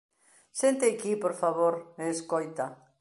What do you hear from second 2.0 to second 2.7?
e escoita...